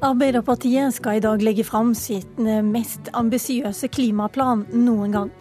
Arbeiderpartiet 0.00 0.94
skal 0.96 1.18
i 1.18 1.20
dag 1.20 1.42
legge 1.44 1.60
fram 1.60 1.90
sitt 1.92 2.38
mest 2.64 3.10
ambisiøse 3.12 3.90
klimaplan 3.92 4.62
noen 4.72 5.12
gang. 5.12 5.32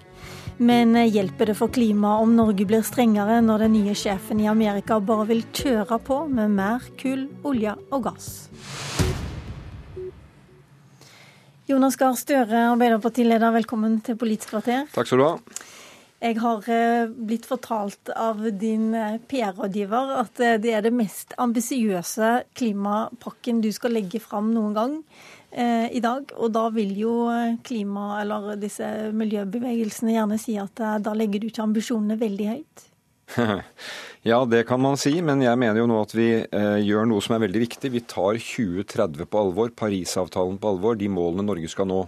Men 0.59 0.97
hjelper 0.99 1.47
det 1.47 1.55
for 1.55 1.71
klimaet 1.71 2.25
om 2.25 2.33
Norge 2.35 2.65
blir 2.67 2.83
strengere 2.83 3.37
når 3.39 3.63
den 3.63 3.77
nye 3.77 3.95
sjefen 3.95 4.41
i 4.43 4.49
Amerika 4.51 4.97
bare 4.99 5.29
vil 5.29 5.45
kjøre 5.55 6.01
på 6.03 6.17
med 6.27 6.51
mer 6.57 6.83
kull, 6.99 7.29
olje 7.47 7.77
og 7.87 8.03
gass? 8.09 8.27
Jonas 11.71 11.95
Gahr 11.95 12.19
Støre, 12.19 12.65
Arbeiderpartileder, 12.73 13.55
velkommen 13.55 14.01
til 14.03 14.19
Politisk 14.19 14.57
kvarter. 14.57 14.89
Takk 14.91 15.07
skal 15.07 15.23
du 15.23 15.27
ha. 15.29 15.35
Jeg 16.19 16.35
har 16.43 16.65
eh, 16.67 17.07
blitt 17.07 17.47
fortalt 17.47 18.11
av 18.11 18.41
din 18.59 18.91
eh, 18.97 19.19
PR-rådgiver 19.31 20.15
at 20.19 20.41
eh, 20.43 20.57
det 20.59 20.73
er 20.75 20.83
det 20.83 20.91
mest 20.91 21.31
ambisiøse 21.39 22.31
klimapakken 22.59 23.61
du 23.63 23.69
skal 23.71 23.95
legge 23.95 24.19
fram 24.19 24.51
noen 24.51 24.75
gang 24.75 24.97
eh, 25.51 25.87
i 25.95 26.03
dag. 26.03 26.33
Og 26.35 26.51
da 26.55 26.67
vil 26.75 26.91
jo 26.99 27.15
klima, 27.63 28.19
eller 28.19 28.59
disse 28.59 28.89
miljøbevegelsene 29.15 30.17
gjerne 30.17 30.39
si 30.41 30.59
at 30.59 30.83
da 31.05 31.15
legger 31.15 31.39
du 31.39 31.47
ikke 31.53 31.67
ambisjonene 31.69 32.19
veldig 32.19 32.51
høyt. 32.51 32.89
ja, 34.21 34.45
det 34.45 34.63
kan 34.67 34.81
man 34.81 34.97
si, 34.97 35.13
men 35.21 35.41
jeg 35.43 35.59
mener 35.59 35.81
jo 35.81 35.87
nå 35.89 36.01
at 36.01 36.13
vi 36.17 36.29
eh, 36.41 36.77
gjør 36.83 37.09
noe 37.09 37.23
som 37.23 37.35
er 37.35 37.45
veldig 37.45 37.63
viktig. 37.65 37.91
Vi 37.93 38.03
tar 38.09 38.39
2030 38.41 39.29
på 39.29 39.41
alvor, 39.43 39.73
Parisavtalen 39.75 40.59
på 40.61 40.73
alvor, 40.73 40.99
de 40.99 41.09
målene 41.11 41.45
Norge 41.47 41.69
skal 41.71 41.89
nå. 41.89 42.03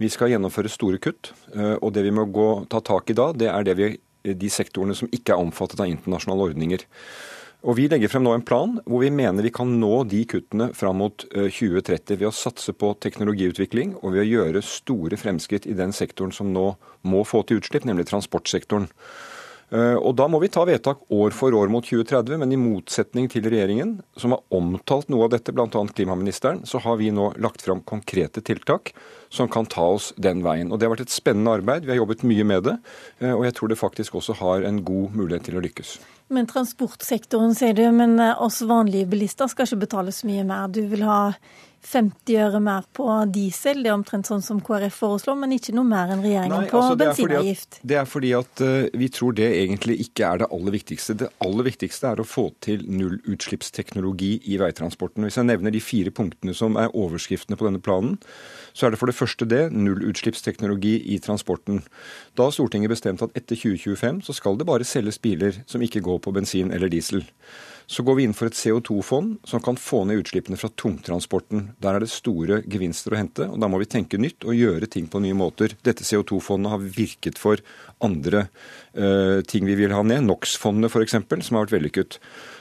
Vi 0.00 0.08
skal 0.08 0.32
gjennomføre 0.32 0.70
store 0.72 1.00
kutt, 1.02 1.34
eh, 1.54 1.76
og 1.76 1.92
det 1.92 2.06
vi 2.06 2.14
må 2.14 2.24
gå, 2.32 2.48
ta 2.72 2.80
tak 2.80 3.12
i 3.12 3.16
da, 3.18 3.30
det 3.36 3.50
er 3.52 3.66
det 3.66 3.76
vi, 3.76 3.90
de 4.24 4.48
sektorene 4.52 4.96
som 4.96 5.10
ikke 5.12 5.34
er 5.34 5.42
omfattet 5.42 5.82
av 5.82 5.90
internasjonale 5.90 6.48
ordninger. 6.50 6.86
Og 7.60 7.76
Vi 7.76 7.88
legger 7.92 8.08
frem 8.08 8.24
nå 8.24 8.32
en 8.32 8.44
plan 8.44 8.78
hvor 8.88 9.02
vi 9.02 9.10
mener 9.12 9.44
vi 9.44 9.52
kan 9.52 9.68
nå 9.82 10.04
de 10.08 10.22
kuttene 10.24 10.70
fram 10.72 10.96
mot 11.02 11.26
2030 11.28 12.14
eh, 12.14 12.20
ved 12.22 12.30
å 12.30 12.32
satse 12.32 12.72
på 12.72 12.94
teknologiutvikling 13.04 13.98
og 14.00 14.14
ved 14.14 14.22
å 14.22 14.30
gjøre 14.30 14.62
store 14.64 15.18
fremskritt 15.20 15.68
i 15.68 15.76
den 15.76 15.92
sektoren 15.92 16.32
som 16.32 16.54
nå 16.54 16.70
må 17.04 17.20
få 17.28 17.42
til 17.44 17.60
utslipp, 17.60 17.84
nemlig 17.84 18.08
transportsektoren. 18.08 18.88
Eh, 19.70 19.94
og 19.94 20.16
Da 20.18 20.26
må 20.26 20.40
vi 20.42 20.50
ta 20.50 20.64
vedtak 20.66 21.04
år 21.14 21.34
for 21.34 21.54
år 21.54 21.70
mot 21.70 21.86
2030, 21.86 22.40
men 22.42 22.52
i 22.52 22.58
motsetning 22.58 23.28
til 23.30 23.46
regjeringen, 23.46 24.00
som 24.18 24.34
har 24.34 24.42
omtalt 24.50 25.08
noe 25.12 25.28
av 25.28 25.34
dette, 25.36 25.54
bl.a. 25.54 25.68
klimaministeren, 25.70 26.64
så 26.66 26.82
har 26.82 26.98
vi 26.98 27.12
nå 27.14 27.30
lagt 27.38 27.62
fram 27.62 27.84
konkrete 27.86 28.42
tiltak 28.42 28.92
som 29.30 29.48
kan 29.48 29.68
ta 29.70 29.86
oss 29.94 30.10
den 30.18 30.42
veien. 30.42 30.72
Og 30.72 30.78
Det 30.78 30.88
har 30.88 30.96
vært 30.96 31.06
et 31.06 31.14
spennende 31.14 31.54
arbeid, 31.60 31.86
vi 31.86 31.94
har 31.94 32.02
jobbet 32.02 32.26
mye 32.26 32.44
med 32.44 32.66
det, 32.66 32.78
eh, 33.20 33.32
og 33.32 33.44
jeg 33.46 33.54
tror 33.54 33.70
det 33.70 33.78
faktisk 33.78 34.18
også 34.18 34.40
har 34.42 34.66
en 34.66 34.82
god 34.82 35.14
mulighet 35.14 35.46
til 35.46 35.60
å 35.60 35.62
lykkes. 35.62 35.98
Men 36.30 36.46
transportsektoren, 36.46 37.54
sier 37.54 37.74
du, 37.74 37.86
men 37.94 38.18
eh, 38.18 38.34
oss 38.42 38.60
vanlige 38.66 39.06
bilister 39.06 39.50
skal 39.50 39.66
ikke 39.66 39.84
betale 39.86 40.14
så 40.14 40.26
mye 40.26 40.46
mer. 40.46 40.66
Du 40.66 40.82
vil 40.90 41.06
ha 41.06 41.32
50 41.80 42.36
øre 42.44 42.60
mer 42.60 42.84
på 42.92 43.06
diesel. 43.32 43.80
Det 43.82 43.88
er 43.90 43.96
omtrent 43.96 44.28
sånn 44.28 44.42
som 44.44 44.60
KrF 44.64 44.98
foreslår, 45.00 45.38
men 45.40 45.54
ikke 45.56 45.72
noe 45.76 45.88
mer 45.88 46.12
enn 46.12 46.20
regjeringen 46.24 46.66
Nei, 46.66 46.68
på 46.68 46.80
altså 46.82 46.98
bensinavgift. 47.00 47.78
Det 47.80 47.96
er 47.96 48.08
fordi 48.08 48.32
at 48.36 48.62
uh, 48.64 48.90
vi 49.00 49.08
tror 49.12 49.36
det 49.38 49.48
egentlig 49.48 49.96
ikke 50.04 50.28
er 50.28 50.42
det 50.42 50.50
aller 50.52 50.76
viktigste. 50.76 51.16
Det 51.22 51.30
aller 51.46 51.68
viktigste 51.70 52.12
er 52.12 52.20
å 52.20 52.28
få 52.28 52.50
til 52.64 52.84
nullutslippsteknologi 52.84 54.32
i 54.52 54.60
veitransporten. 54.60 55.24
Hvis 55.24 55.40
jeg 55.40 55.48
nevner 55.48 55.74
de 55.74 55.82
fire 55.84 56.12
punktene 56.14 56.54
som 56.56 56.76
er 56.80 56.92
overskriftene 56.92 57.56
på 57.56 57.68
denne 57.68 57.82
planen, 57.82 58.20
så 58.76 58.86
er 58.86 58.94
det 58.94 59.00
for 59.00 59.10
det 59.10 59.16
første 59.16 59.48
det 59.48 59.64
nullutslippsteknologi 59.72 60.98
i 61.14 61.18
transporten. 61.24 61.80
Da 62.36 62.46
har 62.46 62.54
Stortinget 62.54 62.92
bestemt 62.92 63.24
at 63.24 63.34
etter 63.34 63.56
2025 63.56 64.22
så 64.28 64.36
skal 64.36 64.60
det 64.60 64.68
bare 64.68 64.86
selges 64.86 65.18
biler 65.22 65.62
som 65.66 65.82
ikke 65.82 66.04
går 66.04 66.20
på 66.22 66.36
bensin 66.36 66.70
eller 66.76 66.92
diesel. 66.92 67.24
Så 67.90 68.04
går 68.06 68.14
vi 68.20 68.24
inn 68.28 68.34
for 68.38 68.46
et 68.46 68.54
CO2-fond 68.54 69.40
som 69.50 69.62
kan 69.64 69.74
få 69.74 70.04
ned 70.06 70.20
utslippene 70.22 70.54
fra 70.60 70.68
tungtransporten. 70.78 71.72
Der 71.82 71.96
er 71.96 72.04
det 72.04 72.12
store 72.12 72.60
gevinster 72.70 73.16
å 73.16 73.18
hente, 73.18 73.48
og 73.50 73.58
da 73.58 73.66
må 73.66 73.80
vi 73.82 73.88
tenke 73.90 74.20
nytt 74.20 74.46
og 74.46 74.54
gjøre 74.54 74.86
ting 74.86 75.08
på 75.10 75.18
nye 75.24 75.34
måter. 75.34 75.74
Dette 75.82 76.06
CO2-fondet 76.06 76.70
har 76.70 76.84
virket 77.00 77.40
for 77.42 77.58
andre 78.06 78.44
uh, 78.94 79.42
ting 79.42 79.66
vi 79.66 79.74
vil 79.80 79.96
ha 79.96 80.04
ned. 80.06 80.22
NOx-fondet 80.28 80.86
f.eks., 80.86 81.18
som 81.18 81.58
har 81.58 81.66
vært 81.66 81.74
vellykket. 81.80 82.20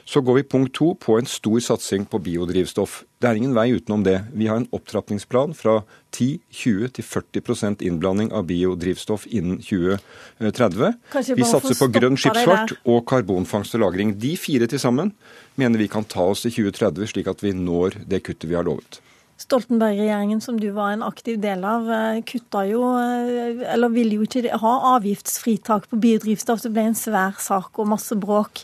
Så 0.10 0.26
går 0.26 0.40
vi 0.40 0.48
punkt 0.50 0.74
to 0.80 0.96
på 0.98 1.20
en 1.20 1.30
stor 1.30 1.62
satsing 1.62 2.10
på 2.10 2.24
biodrivstoff. 2.26 3.04
Det 3.20 3.28
er 3.28 3.36
ingen 3.36 3.52
vei 3.52 3.74
utenom 3.76 4.06
det. 4.06 4.16
Vi 4.32 4.46
har 4.48 4.62
en 4.62 4.70
opptrappingsplan 4.72 5.52
fra 5.52 5.82
10-20 6.16 6.94
til 6.96 7.04
40% 7.04 7.82
innblanding 7.84 8.30
av 8.32 8.46
biodrivstoff 8.48 9.26
innen 9.28 9.58
2030. 9.60 10.94
Vi 11.36 11.48
satser 11.50 11.76
på 11.76 11.90
grønn 11.98 12.16
skipsfart 12.16 12.78
og 12.86 13.04
karbonfangst 13.12 13.76
og 13.76 13.84
-lagring. 13.84 14.16
De 14.16 14.38
fire 14.38 14.68
til 14.72 14.80
sammen 14.80 15.12
mener 15.58 15.80
vi 15.84 15.88
kan 15.92 16.08
ta 16.08 16.30
oss 16.32 16.46
til 16.48 16.52
2030, 16.72 17.08
slik 17.12 17.28
at 17.28 17.44
vi 17.44 17.52
når 17.52 18.08
det 18.08 18.24
kuttet 18.24 18.48
vi 18.50 18.56
har 18.56 18.64
lovet. 18.64 19.02
Stoltenberg-regjeringen, 19.40 20.40
som 20.42 20.60
du 20.60 20.72
var 20.72 20.92
en 20.92 21.04
aktiv 21.04 21.42
del 21.42 21.64
av, 21.64 21.92
eh, 21.92 22.22
kutta 22.22 22.64
jo, 22.72 22.84
eh, 23.00 23.74
eller 23.74 23.90
ville 23.90 24.16
jo 24.16 24.22
ikke 24.22 24.58
ha 24.58 24.98
avgiftsfritak 24.98 25.90
på 25.90 26.00
biodrivstoff. 26.00 26.62
Det 26.62 26.72
ble 26.72 26.88
en 26.88 26.96
svær 26.96 27.36
sak 27.38 27.80
og 27.80 27.88
masse 27.88 28.16
bråk. 28.16 28.64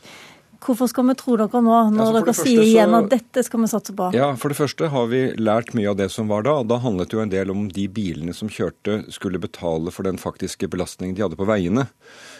Hvorfor 0.65 0.89
skal 0.89 1.05
vi 1.11 1.15
tro 1.19 1.35
dere 1.37 1.61
nå, 1.61 1.75
når 1.93 2.07
ja, 2.07 2.13
dere 2.17 2.33
sier 2.37 2.63
igjen 2.63 2.93
så, 2.93 3.01
at 3.03 3.11
dette 3.11 3.43
skal 3.45 3.61
vi 3.61 3.69
satse 3.69 3.93
på? 3.97 4.09
Ja, 4.17 4.31
For 4.39 4.49
det 4.49 4.57
første 4.57 4.89
har 4.89 5.11
vi 5.11 5.21
lært 5.37 5.75
mye 5.77 5.91
av 5.91 5.99
det 5.99 6.09
som 6.13 6.31
var 6.31 6.47
da. 6.47 6.55
Da 6.65 6.79
handlet 6.81 7.11
det 7.11 7.19
jo 7.19 7.23
en 7.23 7.33
del 7.33 7.53
om 7.53 7.67
de 7.69 7.85
bilene 7.91 8.33
som 8.33 8.49
kjørte 8.51 9.03
skulle 9.13 9.41
betale 9.41 9.93
for 9.93 10.07
den 10.07 10.17
faktiske 10.21 10.69
belastningen 10.73 11.17
de 11.17 11.25
hadde 11.25 11.39
på 11.39 11.47
veiene. 11.49 11.85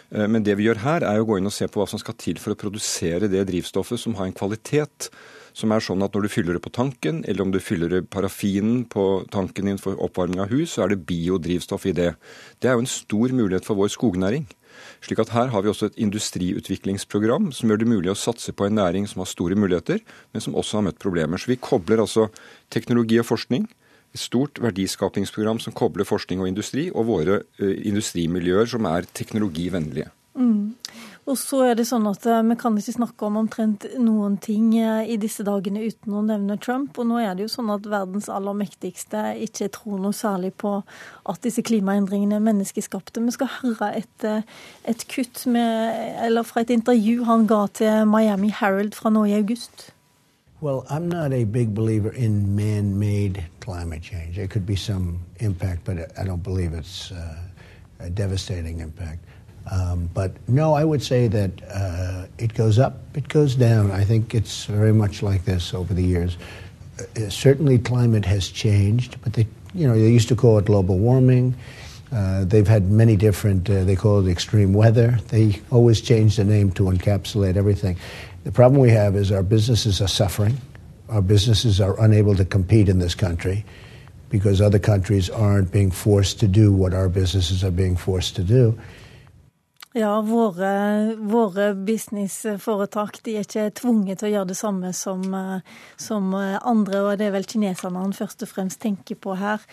Eh, 0.09 0.25
men 0.25 0.45
det 0.47 0.57
vi 0.57 0.65
gjør 0.69 0.81
her, 0.85 1.05
er 1.05 1.21
å 1.21 1.29
gå 1.29 1.39
inn 1.39 1.51
og 1.51 1.55
se 1.55 1.69
på 1.69 1.81
hva 1.81 1.89
som 1.89 2.01
skal 2.01 2.17
til 2.21 2.41
for 2.41 2.55
å 2.55 2.59
produsere 2.65 3.29
det 3.31 3.45
drivstoffet 3.51 4.01
som 4.01 4.17
har 4.19 4.29
en 4.29 4.37
kvalitet 4.37 5.11
som 5.55 5.71
er 5.71 5.83
sånn 5.83 6.03
at 6.03 6.15
når 6.15 6.25
du 6.25 6.31
fyller 6.33 6.57
det 6.57 6.63
på 6.65 6.73
tanken, 6.75 7.21
eller 7.23 7.45
om 7.45 7.53
du 7.53 7.61
fyller 7.63 8.01
parafinen 8.11 8.83
på 8.91 9.23
tanken 9.31 9.69
din 9.69 9.79
for 9.79 9.99
oppvarming 10.03 10.41
av 10.43 10.51
hus, 10.51 10.73
så 10.75 10.83
er 10.83 10.91
det 10.91 11.05
biodrivstoff 11.07 11.87
i 11.87 11.95
det. 11.95 12.11
Det 12.59 12.69
er 12.69 12.75
jo 12.75 12.83
en 12.83 12.91
stor 12.91 13.31
mulighet 13.35 13.67
for 13.67 13.79
vår 13.79 13.93
skognæring. 13.95 14.49
Slik 15.05 15.21
at 15.23 15.33
Her 15.35 15.51
har 15.53 15.63
vi 15.63 15.71
også 15.71 15.89
et 15.89 15.99
industriutviklingsprogram 16.01 17.51
som 17.55 17.69
gjør 17.69 17.81
det 17.83 17.89
mulig 17.89 18.11
å 18.13 18.17
satse 18.19 18.53
på 18.53 18.67
en 18.67 18.77
næring 18.79 19.07
som 19.09 19.23
har 19.23 19.31
store 19.31 19.57
muligheter, 19.59 20.01
men 20.33 20.43
som 20.43 20.55
også 20.55 20.79
har 20.79 20.87
møtt 20.89 21.01
problemer. 21.01 21.37
Så 21.37 21.51
Vi 21.51 21.61
kobler 21.61 22.03
altså 22.03 22.29
teknologi 22.69 23.19
og 23.19 23.29
forskning, 23.29 23.67
et 24.15 24.21
stort 24.23 24.61
verdiskapingsprogram 24.63 25.59
som 25.59 25.75
kobler 25.75 26.07
forskning 26.07 26.39
og 26.39 26.47
industri, 26.47 26.87
og 26.91 27.09
våre 27.09 27.41
uh, 27.59 27.73
industrimiljøer 27.83 28.69
som 28.71 28.87
er 28.87 29.07
teknologivennlige. 29.13 30.07
Mm. 30.35 30.75
Og 31.25 31.37
så 31.41 31.63
er 31.65 31.77
det 31.77 31.87
sånn 31.89 32.05
at 32.05 32.25
eh, 32.29 32.43
Vi 32.45 32.57
kan 32.61 32.75
ikke 32.77 32.93
snakke 32.99 33.25
om 33.25 33.39
omtrent 33.39 33.87
noen 33.97 34.37
ting 34.41 34.75
eh, 34.77 35.09
i 35.09 35.17
disse 35.21 35.45
dagene 35.45 35.81
uten 35.87 36.13
å 36.13 36.21
nevne 36.25 36.57
Trump. 36.61 36.99
Og 37.01 37.09
nå 37.09 37.17
er 37.23 37.33
det 37.33 37.47
jo 37.47 37.53
sånn 37.55 37.71
at 37.73 37.87
verdens 37.89 38.29
aller 38.29 38.53
mektigste 38.57 39.23
ikke 39.47 39.71
tror 39.73 40.03
noe 40.03 40.13
særlig 40.13 40.53
på 40.61 40.77
at 41.25 41.41
disse 41.41 41.65
klimaendringene 41.65 42.37
er 42.37 42.45
menneskeskapte. 42.45 43.23
Vi 43.25 43.33
skal 43.33 43.51
høre 43.57 43.91
et, 44.03 44.27
eh, 44.27 44.45
et 44.85 45.07
kutt 45.09 45.47
med, 45.49 46.45
fra 46.45 46.61
et 46.61 46.73
intervju 46.77 47.25
han 47.25 47.49
ga 47.49 47.65
til 47.73 48.05
Miami 48.05 48.53
Herald 48.53 48.93
fra 48.93 49.09
nå 49.09 49.25
i 49.25 49.37
august. 49.39 49.89
Well, 50.61 50.85
I'm 50.89 51.09
not 51.09 51.33
a 51.33 51.43
big 51.43 51.73
believer 51.73 52.11
in 52.11 52.55
man 52.55 52.97
made 52.97 53.43
climate 53.59 54.01
change. 54.01 54.35
There 54.35 54.47
could 54.47 54.65
be 54.65 54.75
some 54.75 55.19
impact, 55.39 55.83
but 55.85 55.97
I 56.17 56.23
don't 56.23 56.43
believe 56.43 56.73
it's 56.73 57.11
uh, 57.11 57.35
a 57.99 58.09
devastating 58.09 58.79
impact. 58.79 59.19
Um, 59.71 60.09
but 60.13 60.31
no, 60.47 60.73
I 60.73 60.83
would 60.83 61.01
say 61.01 61.27
that 61.27 61.51
uh, 61.71 62.27
it 62.37 62.53
goes 62.53 62.77
up, 62.77 62.99
it 63.15 63.27
goes 63.27 63.55
down. 63.55 63.91
I 63.91 64.03
think 64.03 64.35
it's 64.35 64.65
very 64.65 64.93
much 64.93 65.23
like 65.23 65.45
this 65.45 65.73
over 65.73 65.93
the 65.93 66.03
years. 66.03 66.37
Uh, 66.99 67.29
certainly, 67.29 67.79
climate 67.79 68.25
has 68.25 68.49
changed, 68.49 69.19
but 69.21 69.33
they, 69.33 69.47
you 69.73 69.87
know, 69.87 69.93
they 69.93 70.09
used 70.09 70.27
to 70.29 70.35
call 70.35 70.57
it 70.59 70.65
global 70.65 70.97
warming. 70.97 71.55
Uh, 72.11 72.45
they've 72.45 72.67
had 72.67 72.91
many 72.91 73.15
different. 73.15 73.69
Uh, 73.69 73.83
they 73.83 73.95
call 73.95 74.25
it 74.25 74.31
extreme 74.31 74.73
weather. 74.73 75.17
They 75.29 75.61
always 75.71 75.99
change 75.99 76.37
the 76.37 76.43
name 76.43 76.71
to 76.73 76.83
encapsulate 76.83 77.57
everything. 77.57 77.97
The 78.43 78.51
problem 78.51 78.79
we 78.79 78.91
have 78.91 79.15
is 79.15 79.31
our 79.31 79.43
businesses 79.43 80.01
are 80.01 80.07
suffering. 80.07 80.57
Our 81.09 81.21
businesses 81.21 81.81
are 81.81 81.99
unable 81.99 82.35
to 82.35 82.45
compete 82.45 82.89
in 82.89 82.99
this 82.99 83.15
country 83.15 83.65
because 84.29 84.61
other 84.61 84.79
countries 84.79 85.29
aren't 85.29 85.71
being 85.71 85.91
forced 85.91 86.39
to 86.39 86.47
do 86.47 86.71
what 86.71 86.93
our 86.93 87.09
businesses 87.09 87.63
are 87.63 87.71
being 87.71 87.95
forced 87.95 88.35
to 88.35 88.43
do. 88.43 88.79
Ja, 89.95 90.21
våre, 90.21 91.15
våre 91.15 91.69
businessforetak 91.87 93.21
de 93.23 93.37
er 93.37 93.45
ikke 93.45 93.69
tvunget 93.79 94.19
til 94.19 94.27
å 94.27 94.31
gjøre 94.33 94.49
det 94.49 94.57
samme 94.59 94.89
som, 94.91 95.21
eh, 95.31 95.77
som, 95.95 96.33
andre, 96.35 96.99
og 96.99 97.21
det 97.21 97.29
er 97.29 97.37
vel 97.37 97.47
kineserne 97.47 98.01
han 98.03 98.11
først 98.17 98.43
og 98.43 98.51
fremst 98.51 98.81
tenker 98.83 99.15
på 99.15 99.37
her. 99.39 99.63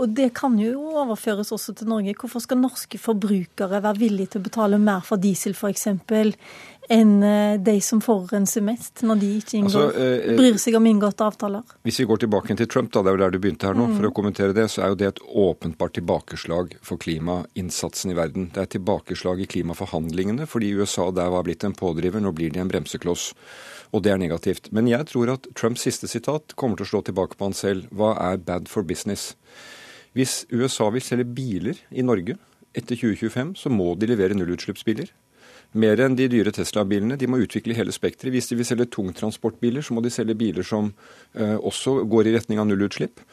Og 0.00 0.12
det 0.16 0.30
kan 0.36 0.54
jo 0.60 0.86
overføres 1.02 1.52
også 1.52 1.74
til 1.76 1.90
Norge. 1.90 2.14
Hvorfor 2.18 2.40
skal 2.40 2.60
norske 2.60 2.98
forbrukere 3.00 3.82
være 3.82 4.00
villige 4.00 4.34
til 4.34 4.42
å 4.42 4.46
betale 4.46 4.80
mer 4.80 5.04
for 5.04 5.20
diesel 5.20 5.56
f.eks., 5.56 5.88
enn 6.90 7.22
eh, 7.22 7.60
de 7.62 7.76
som 7.84 8.00
forurenser 8.02 8.64
mest, 8.66 9.04
når 9.06 9.20
de 9.20 9.28
ikke 9.38 9.58
inngår, 9.60 9.84
altså, 9.86 10.02
eh, 10.02 10.32
bryr 10.38 10.56
seg 10.58 10.76
om 10.76 10.86
inngåtte 10.90 11.24
avtaler? 11.24 11.74
Hvis 11.86 12.00
vi 12.02 12.06
går 12.10 12.22
tilbake 12.24 12.56
til 12.58 12.68
Trump, 12.70 12.90
da, 12.92 13.04
det 13.04 13.12
er 13.12 13.16
jo 13.16 13.22
der 13.22 13.34
du 13.34 13.38
begynte 13.42 13.68
her 13.68 13.78
nå, 13.78 13.86
mm. 13.88 13.98
for 13.98 14.08
å 14.08 14.12
kommentere 14.16 14.56
det, 14.56 14.66
så 14.72 14.82
er 14.82 14.92
jo 14.92 14.98
det 14.98 15.10
et 15.12 15.22
åpenbart 15.44 15.94
tilbakeslag 15.98 16.74
for 16.84 17.00
klimainnsatsen 17.02 18.12
i 18.12 18.16
verden. 18.18 18.48
Det 18.50 18.64
er 18.64 18.68
et 18.68 18.74
tilbakeslag 18.78 19.44
i 19.44 19.50
klimaforhandlingene, 19.54 20.48
fordi 20.50 20.72
USA 20.80 21.10
der 21.14 21.30
var 21.32 21.46
blitt 21.46 21.66
en 21.68 21.76
pådriver, 21.78 22.24
nå 22.24 22.34
blir 22.36 22.52
de 22.52 22.64
en 22.64 22.72
bremsekloss. 22.72 23.30
Og 23.92 24.02
det 24.02 24.14
er 24.14 24.20
negativt. 24.20 24.72
Men 24.72 24.88
jeg 24.88 25.06
tror 25.12 25.34
at 25.34 25.46
Trumps 25.54 25.84
siste 25.86 26.08
sitat 26.10 26.56
kommer 26.58 26.80
til 26.80 26.88
å 26.88 26.92
slå 26.94 27.04
tilbake 27.06 27.36
på 27.38 27.50
han 27.50 27.56
selv. 27.56 27.86
Hva 27.92 28.14
er 28.32 28.40
bad 28.42 28.70
for 28.72 28.86
business? 28.88 29.34
Hvis 30.16 30.42
USA 30.52 30.90
vil 30.92 31.04
selge 31.04 31.28
biler 31.28 31.78
i 31.90 32.04
Norge 32.04 32.36
etter 32.76 32.96
2025, 32.96 33.54
så 33.56 33.72
må 33.72 33.92
de 33.96 34.08
levere 34.10 34.36
nullutslippsbiler. 34.36 35.10
Mer 35.72 36.02
enn 36.04 36.16
de 36.18 36.26
dyre 36.28 36.52
Tesla-bilene. 36.52 37.16
De 37.16 37.28
må 37.30 37.40
utvikle 37.40 37.76
hele 37.76 37.94
spekteret. 37.96 38.34
Hvis 38.34 38.50
de 38.50 38.58
vil 38.58 38.68
selge 38.68 38.90
tungtransportbiler, 38.92 39.84
så 39.84 39.96
må 39.96 40.04
de 40.04 40.12
selge 40.12 40.36
biler 40.36 40.66
som 40.68 40.92
eh, 41.32 41.56
også 41.56 42.02
går 42.12 42.28
i 42.28 42.34
retning 42.36 42.60
av 42.60 42.68
nullutslipp. 42.68 43.24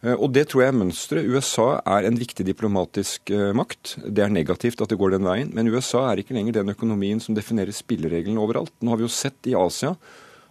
Eh, 0.00 0.16
og 0.16 0.32
det 0.32 0.46
tror 0.48 0.64
jeg 0.64 0.72
er 0.72 0.78
mønsteret. 0.80 1.28
USA 1.28 1.68
er 1.84 2.08
en 2.08 2.18
viktig 2.18 2.46
diplomatisk 2.48 3.32
eh, 3.34 3.52
makt. 3.56 3.98
Det 4.08 4.24
er 4.24 4.32
negativt 4.32 4.80
at 4.80 4.92
det 4.92 5.00
går 5.00 5.18
den 5.18 5.28
veien, 5.28 5.52
men 5.52 5.68
USA 5.68 6.06
er 6.08 6.22
ikke 6.22 6.36
lenger 6.36 6.62
den 6.62 6.72
økonomien 6.72 7.20
som 7.20 7.36
definerer 7.36 7.76
spillereglene 7.76 8.40
overalt. 8.40 8.72
Nå 8.80 8.94
har 8.94 9.02
vi 9.02 9.06
jo 9.06 9.12
sett 9.12 9.52
i 9.52 9.56
Asia 9.58 9.92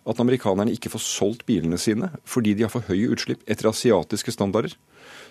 at 0.10 0.22
amerikanerne 0.22 0.74
ikke 0.74 0.92
får 0.94 1.04
solgt 1.06 1.46
bilene 1.50 1.78
sine 1.82 2.10
fordi 2.28 2.56
de 2.58 2.66
har 2.66 2.74
for 2.74 2.86
høye 2.90 3.12
utslipp 3.14 3.44
etter 3.46 3.70
asiatiske 3.70 4.34
standarder. 4.34 4.74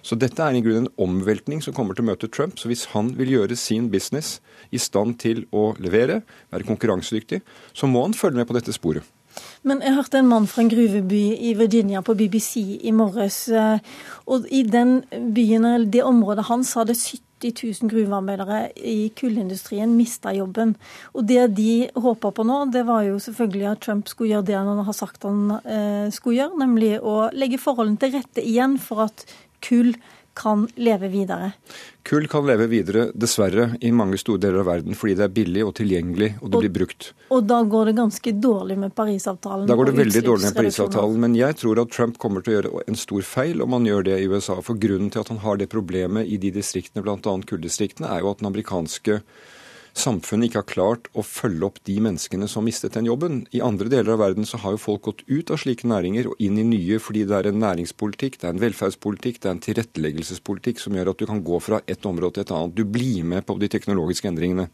Så 0.02 0.16
dette 0.16 0.42
er 0.42 0.56
i 0.56 0.62
grunnen 0.64 0.88
en 0.88 1.04
omveltning 1.04 1.62
som 1.64 1.74
kommer 1.76 1.96
til 1.96 2.06
å 2.06 2.10
møte 2.10 2.30
Trump. 2.32 2.56
Så 2.58 2.70
hvis 2.70 2.86
han 2.94 3.12
vil 3.18 3.34
gjøre 3.34 3.58
sin 3.58 3.90
business 3.92 4.38
i 4.72 4.80
stand 4.80 5.18
til 5.20 5.44
å 5.52 5.70
levere, 5.82 6.22
være 6.54 6.68
konkurransedyktig, 6.68 7.42
så 7.76 7.90
må 7.90 8.06
han 8.06 8.16
følge 8.16 8.40
med 8.40 8.48
på 8.48 8.56
dette 8.56 8.74
sporet. 8.76 9.04
Men 9.68 9.82
jeg 9.84 9.92
hørte 9.92 10.20
en 10.22 10.28
mann 10.30 10.46
fra 10.48 10.62
en 10.64 10.70
gruveby 10.72 11.34
i 11.36 11.50
Virginia 11.58 12.00
på 12.00 12.14
BBC 12.16 12.62
i 12.80 12.92
morges. 12.96 13.42
Eh, 13.52 13.82
og 14.30 14.46
i 14.48 14.62
den 14.64 15.02
byen, 15.10 15.66
eller 15.68 15.90
det 15.92 16.04
området 16.06 16.46
hans 16.48 16.72
hadde 16.78 16.96
70 16.96 17.82
000 17.82 17.90
gruvearbeidere 17.92 18.60
i 18.76 19.10
kullindustrien 19.16 19.92
mista 19.96 20.32
jobben. 20.32 20.74
Og 21.12 21.28
det 21.28 21.50
de 21.58 21.90
håpa 21.92 22.32
på 22.32 22.46
nå, 22.48 22.62
det 22.72 22.86
var 22.88 23.04
jo 23.04 23.20
selvfølgelig 23.20 23.68
at 23.68 23.84
Trump 23.84 24.08
skulle 24.08 24.32
gjøre 24.32 24.48
det 24.48 24.56
han 24.56 24.84
har 24.88 24.96
sagt 24.96 25.28
han 25.28 25.58
eh, 25.60 26.08
skulle 26.12 26.40
gjøre, 26.40 26.60
nemlig 26.64 26.94
å 27.04 27.28
legge 27.36 27.60
forholdene 27.60 28.00
til 28.00 28.16
rette 28.16 28.44
igjen 28.44 28.80
for 28.80 29.08
at 29.10 29.26
kull 29.60 29.92
kan 30.34 30.68
leve 30.76 31.08
videre? 31.08 31.52
Kull 32.02 32.26
kan 32.28 32.46
leve 32.46 32.66
videre, 32.70 33.08
dessverre, 33.14 33.74
i 33.80 33.90
mange 33.92 34.18
store 34.18 34.40
deler 34.40 34.62
av 34.62 34.70
verden 34.70 34.96
fordi 34.96 35.16
det 35.18 35.26
er 35.26 35.34
billig 35.34 35.64
og 35.66 35.74
tilgjengelig, 35.78 36.30
og 36.40 36.48
det 36.48 36.58
og, 36.58 36.64
blir 36.64 36.74
brukt. 36.78 37.10
Og 37.34 37.44
da 37.48 37.60
går 37.74 37.90
det 37.90 37.96
ganske 37.98 38.34
dårlig 38.40 38.78
med 38.80 38.94
Parisavtalen? 38.96 39.68
Da 39.68 39.76
går 39.78 39.90
det 39.90 39.96
veldig 40.00 40.24
dårlig 40.26 40.48
med 40.48 40.58
Parisavtalen, 40.60 41.20
men 41.26 41.36
jeg 41.38 41.58
tror 41.60 41.82
at 41.84 41.92
Trump 41.94 42.18
kommer 42.22 42.44
til 42.44 42.54
å 42.54 42.58
gjøre 42.58 42.84
en 42.86 42.98
stor 42.98 43.26
feil 43.26 43.64
om 43.64 43.76
han 43.76 43.88
gjør 43.90 44.08
det 44.10 44.18
i 44.20 44.28
USA. 44.30 44.58
For 44.64 44.80
grunnen 44.80 45.12
til 45.12 45.24
at 45.24 45.32
han 45.34 45.42
har 45.44 45.60
det 45.60 45.70
problemet 45.72 46.28
i 46.30 46.40
de 46.40 46.52
distriktene, 46.54 47.04
bl.a. 47.04 47.18
kulldistriktene, 47.20 48.08
er 48.10 48.24
jo 48.24 48.32
at 48.32 48.40
den 48.40 48.50
amerikanske 48.50 49.20
samfunnet 49.96 50.50
ikke 50.50 50.60
har 50.62 50.68
klart 50.70 51.08
å 51.12 51.24
følge 51.26 51.66
opp 51.66 51.78
de 51.88 51.96
menneskene 52.02 52.48
som 52.50 52.66
mistet 52.66 52.96
den 52.96 53.08
jobben. 53.08 53.42
I 53.56 53.62
andre 53.64 53.90
deler 53.92 54.14
av 54.14 54.22
verden 54.22 54.48
så 54.48 54.60
har 54.62 54.76
jo 54.76 54.82
folk 54.82 55.04
gått 55.08 55.22
ut 55.28 55.52
av 55.52 55.60
slike 55.62 55.88
næringer 55.90 56.30
og 56.30 56.42
inn 56.42 56.58
i 56.60 56.66
nye 56.66 57.00
fordi 57.02 57.26
det 57.28 57.36
er 57.36 57.50
en 57.50 57.62
næringspolitikk, 57.62 58.40
det 58.40 58.48
er 58.48 58.54
en 58.54 58.64
velferdspolitikk, 58.64 59.40
det 59.40 59.50
er 59.50 59.56
en 59.56 59.64
tilretteleggelsespolitikk 59.66 60.82
som 60.82 60.96
gjør 60.96 61.12
at 61.14 61.22
du 61.22 61.28
kan 61.30 61.44
gå 61.44 61.62
fra 61.64 61.82
et 61.86 62.06
område 62.06 62.38
til 62.38 62.46
et 62.46 62.54
annet. 62.56 62.76
Du 62.76 62.84
blir 62.84 63.24
med 63.26 63.46
på 63.46 63.58
de 63.60 63.70
teknologiske 63.72 64.30
endringene. 64.30 64.70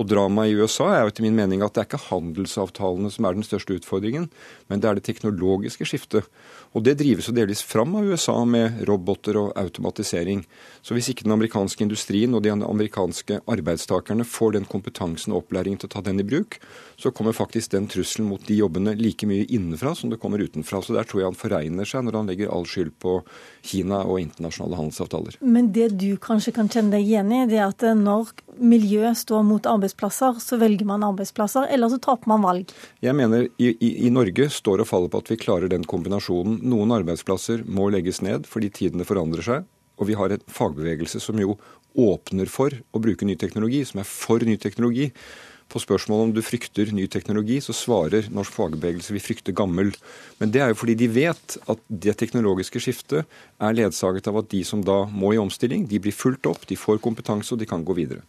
Og 0.00 0.08
Dramaet 0.08 0.54
i 0.54 0.56
USA 0.56 0.86
er 0.94 1.02
jo 1.04 1.10
etter 1.12 1.24
min 1.26 1.36
mening 1.36 1.60
at 1.60 1.74
det 1.76 1.82
er 1.82 1.88
ikke 1.90 2.06
handelsavtalene 2.06 3.10
som 3.12 3.26
er 3.28 3.36
den 3.36 3.44
største 3.44 3.76
utfordringen, 3.76 4.30
men 4.72 4.80
det 4.80 4.88
er 4.88 4.96
det 4.96 5.04
teknologiske 5.04 5.84
skiftet. 5.84 6.28
Og 6.72 6.86
det 6.86 6.96
drives 7.02 7.28
jo 7.28 7.34
delvis 7.36 7.60
fram 7.66 7.96
av 7.98 8.06
USA 8.08 8.38
med 8.48 8.84
roboter 8.88 9.36
og 9.36 9.50
automatisering. 9.60 10.44
Så 10.80 10.96
hvis 10.96 11.10
ikke 11.12 11.26
den 11.26 11.34
amerikanske 11.34 11.84
industrien 11.84 12.32
og 12.32 12.44
de 12.46 12.52
amerikanske 12.54 13.42
arbeidstakerne 13.50 14.24
får 14.24 14.54
den 14.56 14.68
kompetansen 14.70 15.34
og 15.34 15.42
opplæringen 15.42 15.82
til 15.82 15.90
å 15.90 15.94
ta 15.96 16.04
den 16.06 16.22
i 16.22 16.26
bruk, 16.26 16.56
så 16.96 17.12
kommer 17.12 17.36
faktisk 17.36 17.74
den 17.74 17.90
trusselen 17.90 18.30
mot 18.30 18.44
de 18.46 18.56
jobbene 18.60 18.94
like 18.96 19.28
mye 19.28 19.48
innenfra 19.50 19.92
som 19.98 20.12
det 20.12 20.20
kommer 20.22 20.40
utenfra. 20.40 20.80
Så 20.80 20.96
der 20.96 21.08
tror 21.10 21.24
jeg 21.24 21.32
han 21.32 21.40
foregner 21.42 21.88
seg 21.88 22.06
når 22.06 22.20
han 22.22 22.32
legger 22.32 22.54
all 22.54 22.64
skyld 22.70 22.94
på 23.02 23.18
Kina 23.66 24.04
og 24.06 24.22
internasjonale 24.22 24.80
handelsavtaler. 24.80 25.40
Men 25.44 25.72
det 25.76 25.90
du 26.00 26.14
kanskje 26.22 26.54
kan 26.56 26.70
kjenne 26.72 26.96
deg 26.96 27.04
igjen 27.04 27.34
i, 27.34 27.44
det 27.50 27.60
er 27.60 27.68
at 27.68 27.84
når 27.98 28.32
miljøet 28.60 29.18
står 29.18 29.42
mot 29.46 29.66
arbeidsplasser, 29.66 30.38
så 30.42 30.58
velger 30.60 30.88
man 30.88 31.04
arbeidsplasser, 31.06 31.68
eller 31.72 31.92
så 31.92 31.98
taper 32.02 32.30
man 32.30 32.44
valg? 32.44 32.72
Jeg 33.04 33.16
mener 33.16 33.48
i, 33.58 33.72
i, 33.72 33.90
i 34.06 34.12
Norge 34.14 34.50
står 34.52 34.84
og 34.84 34.90
faller 34.90 35.12
på 35.12 35.22
at 35.24 35.32
vi 35.32 35.40
klarer 35.40 35.72
den 35.72 35.86
kombinasjonen 35.88 36.60
noen 36.70 36.94
arbeidsplasser 37.00 37.64
må 37.66 37.90
legges 37.94 38.22
ned 38.24 38.48
fordi 38.50 38.72
tidene 38.80 39.08
forandrer 39.08 39.46
seg. 39.46 39.68
Og 40.00 40.08
vi 40.08 40.16
har 40.16 40.32
en 40.32 40.48
fagbevegelse 40.48 41.20
som 41.20 41.40
jo 41.40 41.58
åpner 41.98 42.48
for 42.48 42.72
å 42.72 43.02
bruke 43.02 43.26
ny 43.26 43.36
teknologi, 43.36 43.82
som 43.84 44.00
er 44.00 44.08
for 44.08 44.42
ny 44.46 44.56
teknologi. 44.60 45.10
På 45.70 45.78
spørsmålet 45.78 46.26
om 46.26 46.32
du 46.34 46.40
frykter 46.42 46.88
ny 46.94 47.04
teknologi, 47.10 47.60
så 47.62 47.74
svarer 47.76 48.26
norsk 48.34 48.56
fagbevegelse 48.56 49.14
vi 49.14 49.22
frykter 49.22 49.54
gammel. 49.54 49.92
Men 50.40 50.50
det 50.54 50.64
er 50.64 50.72
jo 50.72 50.80
fordi 50.80 50.96
de 50.98 51.10
vet 51.14 51.58
at 51.70 51.84
det 51.86 52.16
teknologiske 52.18 52.82
skiftet 52.82 53.22
er 53.62 53.76
ledsaget 53.76 54.26
av 54.30 54.40
at 54.40 54.50
de 54.50 54.64
som 54.66 54.82
da 54.82 55.04
må 55.06 55.34
i 55.34 55.42
omstilling, 55.42 55.86
de 55.90 56.02
blir 56.02 56.16
fulgt 56.16 56.48
opp, 56.50 56.66
de 56.66 56.78
får 56.78 57.02
kompetanse 57.04 57.54
og 57.54 57.62
de 57.62 57.70
kan 57.70 57.86
gå 57.86 57.94
videre. 58.00 58.24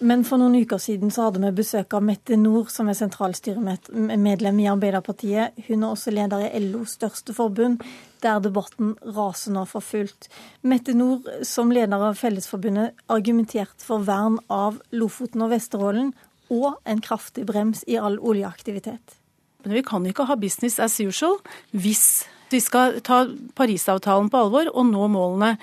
Men 0.00 0.22
for 0.24 0.40
noen 0.40 0.54
uker 0.62 0.80
siden 0.80 1.10
så 1.12 1.26
hadde 1.26 1.42
vi 1.42 1.50
besøk 1.58 1.92
av 1.92 2.04
Mette 2.08 2.36
Nord, 2.40 2.70
som 2.72 2.88
er 2.88 2.96
sentralstyremedlem 2.96 4.62
i 4.62 4.68
Arbeiderpartiet. 4.72 5.58
Hun 5.66 5.84
er 5.84 5.90
også 5.90 6.14
leder 6.14 6.46
i 6.46 6.62
LOs 6.64 6.94
største 6.96 7.34
forbund, 7.36 7.84
der 8.24 8.40
debatten 8.40 8.94
raser 9.04 9.52
nå 9.52 9.66
for 9.68 9.84
fullt. 9.84 10.30
Mette 10.64 10.96
Nord, 10.96 11.28
som 11.44 11.72
leder 11.74 12.00
av 12.00 12.16
Fellesforbundet, 12.16 12.96
argumenterte 13.12 13.84
for 13.84 14.08
vern 14.08 14.40
av 14.48 14.80
Lofoten 14.96 15.44
og 15.44 15.52
Vesterålen 15.52 16.14
og 16.48 16.80
en 16.88 17.04
kraftig 17.04 17.44
brems 17.46 17.84
i 17.84 18.00
all 18.00 18.16
oljeaktivitet. 18.16 19.20
Men 19.66 19.76
vi 19.76 19.84
kan 19.84 20.06
ikke 20.08 20.30
ha 20.30 20.40
business 20.40 20.80
as 20.80 20.96
usual 21.04 21.36
hvis 21.76 22.24
vi 22.50 22.58
skal 22.58 22.96
ta 23.06 23.22
Parisavtalen 23.54 24.30
på 24.32 24.40
alvor 24.46 24.72
og 24.72 24.88
nå 24.88 25.06
målene. 25.12 25.54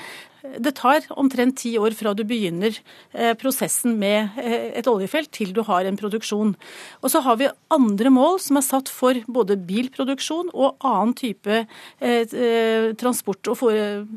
Det 0.43 0.73
tar 0.77 1.05
omtrent 1.17 1.57
ti 1.59 1.73
år 1.81 1.95
fra 1.97 2.13
du 2.17 2.23
begynner 2.27 2.75
eh, 3.13 3.33
prosessen 3.39 3.97
med 3.99 4.37
eh, 4.41 4.71
et 4.79 4.87
oljefelt 4.89 5.31
til 5.33 5.53
du 5.55 5.63
har 5.67 5.87
en 5.87 5.99
produksjon. 5.99 6.53
Og 7.01 7.13
så 7.13 7.21
har 7.25 7.39
vi 7.41 7.49
andre 7.73 8.11
mål 8.13 8.39
som 8.43 8.59
er 8.59 8.67
satt 8.67 8.91
for 8.93 9.17
både 9.27 9.57
bilproduksjon 9.67 10.53
og 10.53 10.77
annen 10.85 11.15
type 11.17 11.63
eh, 11.65 12.91
transport 13.01 13.53
og 13.53 13.63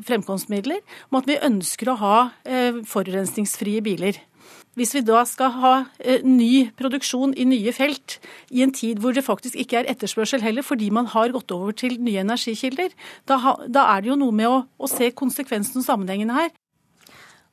fremkomstmidler, 0.07 0.81
om 1.09 1.21
at 1.21 1.29
vi 1.29 1.39
ønsker 1.41 1.91
å 1.91 1.99
ha 2.01 2.17
forurensningsfrie 2.87 3.81
biler. 3.85 4.19
Hvis 4.79 4.93
vi 4.95 5.01
da 5.03 5.25
skal 5.27 5.51
ha 5.59 5.73
eh, 5.99 6.23
ny 6.23 6.69
produksjon 6.79 7.33
i 7.35 7.43
nye 7.49 7.73
felt, 7.75 8.19
i 8.55 8.63
en 8.63 8.71
tid 8.71 9.01
hvor 9.03 9.11
det 9.15 9.25
faktisk 9.25 9.57
ikke 9.59 9.81
er 9.81 9.89
etterspørsel 9.91 10.43
heller, 10.45 10.63
fordi 10.63 10.87
man 10.95 11.09
har 11.11 11.33
gått 11.35 11.51
over 11.51 11.75
til 11.75 11.97
nye 11.99 12.23
energikilder, 12.23 12.93
da, 13.27 13.57
da 13.67 13.87
er 13.91 14.03
det 14.03 14.13
jo 14.13 14.19
noe 14.21 14.35
med 14.35 14.47
å, 14.47 14.61
å 14.79 14.91
se 14.91 15.11
konsekvensene 15.11 15.83
og 15.83 15.89
sammenhengene 15.89 16.37
her. 16.39 16.53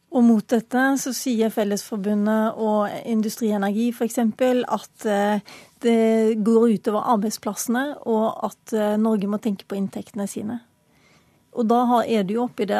Og 0.08 0.24
mot 0.24 0.46
dette 0.48 0.84
så 1.02 1.12
sier 1.12 1.50
Fellesforbundet 1.52 2.56
og 2.56 2.88
Industri 3.10 3.50
Energi 3.52 3.90
f.eks. 3.92 4.22
at 4.22 5.08
eh, 5.10 5.42
det 5.84 6.38
går 6.46 6.78
utover 6.78 7.10
arbeidsplassene, 7.16 7.84
og 8.08 8.46
at 8.48 8.78
eh, 8.78 8.96
Norge 9.00 9.28
må 9.28 9.42
tenke 9.42 9.68
på 9.68 9.76
inntektene 9.76 10.30
sine. 10.30 10.62
Og 11.58 11.66
da 11.66 11.80
er 12.06 12.22
du 12.26 12.36
oppi 12.44 12.68
det, 12.70 12.78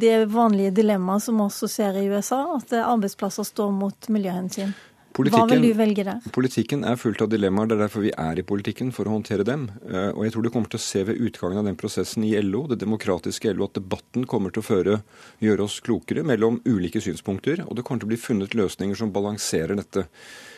det 0.00 0.26
vanlige 0.32 0.74
dilemmaet 0.82 1.24
som 1.24 1.40
også 1.40 1.70
ser 1.72 1.96
i 1.96 2.08
USA, 2.12 2.42
at 2.58 2.74
arbeidsplasser 2.82 3.46
står 3.48 3.72
mot 3.72 4.10
miljøhensyn. 4.12 4.76
Hva 5.18 5.46
vil 5.50 5.64
du 5.64 5.72
velge 5.74 6.04
der? 6.06 6.20
Politikken 6.34 6.84
er 6.86 6.98
fullt 7.00 7.22
av 7.24 7.30
dilemmaer. 7.32 7.66
Det 7.66 7.74
er 7.74 7.80
derfor 7.80 8.04
vi 8.04 8.12
er 8.12 8.38
i 8.38 8.44
politikken, 8.46 8.92
for 8.94 9.08
å 9.08 9.16
håndtere 9.16 9.46
dem. 9.46 9.64
Eh, 9.88 10.12
og 10.12 10.22
jeg 10.22 10.34
tror 10.34 10.44
du 10.46 10.50
kommer 10.54 10.70
til 10.70 10.78
å 10.78 10.84
se 10.84 11.02
ved 11.08 11.18
utgangen 11.26 11.58
av 11.58 11.66
den 11.66 11.78
prosessen 11.80 12.26
i 12.28 12.36
LO, 12.44 12.66
det 12.70 12.78
demokratiske 12.84 13.50
LO, 13.56 13.66
at 13.66 13.80
debatten 13.80 14.28
kommer 14.30 14.54
til 14.54 14.62
å 14.62 14.68
føre, 14.68 15.00
gjøre 15.42 15.66
oss 15.66 15.80
klokere 15.82 16.22
mellom 16.26 16.60
ulike 16.68 17.02
synspunkter. 17.02 17.64
Og 17.66 17.74
det 17.74 17.86
kommer 17.88 18.04
til 18.04 18.10
å 18.10 18.12
bli 18.12 18.20
funnet 18.28 18.54
løsninger 18.58 19.00
som 19.00 19.10
balanserer 19.14 19.80
dette. 19.80 20.06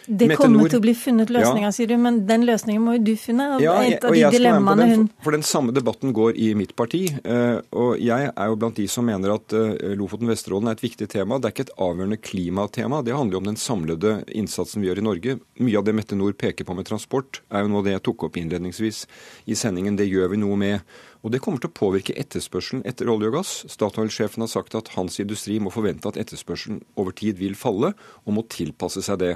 Det 0.07 0.30
kommer 0.38 0.71
til 0.71 0.80
å 0.80 0.85
bli 0.85 0.95
funnet 0.97 1.30
løsninger, 1.33 1.69
ja. 1.69 1.75
sier 1.75 1.90
du, 1.90 1.97
men 2.00 2.23
den 2.28 2.47
løsningen 2.49 2.83
må 2.85 2.97
jo 2.97 3.02
du 3.11 3.12
finne. 3.21 3.47
Ja, 3.62 3.76
et 3.85 4.04
av 4.07 4.14
de 4.16 4.23
dilemmaene 4.33 4.87
hun 4.90 5.04
For 5.25 5.37
den 5.37 5.45
samme 5.47 5.75
debatten 5.76 6.14
går 6.16 6.38
i 6.40 6.52
mitt 6.59 6.75
parti. 6.78 7.02
Eh, 7.21 7.59
og 7.76 8.00
jeg 8.00 8.30
er 8.30 8.50
jo 8.50 8.59
blant 8.61 8.80
de 8.80 8.87
som 8.90 9.07
mener 9.07 9.35
at 9.35 9.54
eh, 9.57 9.92
Lofoten-Vesterålen 10.00 10.71
er 10.71 10.78
et 10.78 10.85
viktig 10.85 11.11
tema. 11.12 11.38
Det 11.38 11.50
er 11.50 11.57
ikke 11.57 11.66
et 11.69 11.76
avgjørende 11.76 12.21
klimatema. 12.23 13.02
Det 13.07 13.16
handler 13.16 13.38
jo 13.38 13.42
om 13.42 13.50
den 13.52 13.61
samlede 13.61 14.16
innsatsen 14.28 14.83
vi 14.83 14.90
gjør 14.90 15.02
i 15.02 15.07
Norge. 15.07 15.38
Mye 15.61 15.78
av 15.80 15.87
det 15.87 15.97
Mette 15.99 16.19
Nord 16.19 16.38
peker 16.40 16.69
på 16.69 16.76
med 16.78 16.88
transport, 16.88 17.42
er 17.52 17.66
jo 17.66 17.73
noe 17.75 17.85
det 17.87 17.97
jeg 17.99 18.07
tok 18.09 18.28
opp 18.28 18.40
innledningsvis 18.40 19.04
i 19.50 19.59
sendingen. 19.59 19.99
Det 20.00 20.09
gjør 20.09 20.35
vi 20.35 20.42
noe 20.42 20.59
med. 20.61 20.99
Og 21.21 21.35
det 21.35 21.42
kommer 21.45 21.61
til 21.61 21.69
å 21.69 21.76
påvirke 21.76 22.16
etterspørselen 22.19 22.85
etter 22.88 23.11
olje 23.12 23.28
og 23.28 23.37
gass. 23.40 23.52
Statoil-sjefen 23.69 24.45
har 24.45 24.52
sagt 24.52 24.76
at 24.78 24.95
hans 24.97 25.21
industri 25.21 25.59
må 25.61 25.73
forvente 25.75 26.09
at 26.09 26.19
etterspørselen 26.21 26.80
over 27.00 27.12
tid 27.16 27.40
vil 27.40 27.59
falle, 27.59 27.92
og 28.25 28.37
må 28.37 28.47
tilpasse 28.49 29.04
seg 29.04 29.21
det. 29.21 29.35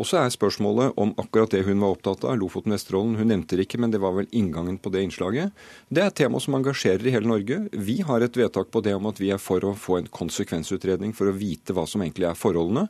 Og 0.00 0.08
så 0.08 0.16
er 0.16 0.32
spørsmålet 0.32 0.96
om 1.00 1.12
akkurat 1.20 1.52
det 1.52 1.66
hun 1.66 1.82
var 1.84 1.92
opptatt 1.92 2.24
av, 2.24 2.38
Lofoten, 2.40 2.72
Vesterålen. 2.72 3.18
Hun 3.20 3.28
nevnte 3.28 3.58
det 3.58 3.66
ikke, 3.66 3.82
men 3.84 3.92
det 3.92 4.00
var 4.00 4.14
vel 4.16 4.30
inngangen 4.32 4.78
på 4.80 4.92
det 4.94 5.02
innslaget. 5.04 5.52
Det 5.92 6.00
er 6.00 6.08
et 6.08 6.16
tema 6.22 6.40
som 6.40 6.56
engasjerer 6.56 7.04
i 7.04 7.12
hele 7.12 7.28
Norge. 7.28 7.66
Vi 7.76 7.98
har 8.08 8.24
et 8.24 8.38
vedtak 8.40 8.72
på 8.72 8.80
det 8.86 8.96
om 8.96 9.10
at 9.10 9.20
vi 9.20 9.28
er 9.34 9.42
for 9.42 9.60
å 9.68 9.74
få 9.76 9.98
en 10.00 10.08
konsekvensutredning 10.08 11.12
for 11.16 11.28
å 11.28 11.36
vite 11.36 11.76
hva 11.76 11.84
som 11.84 12.00
egentlig 12.00 12.30
er 12.30 12.38
forholdene. 12.38 12.86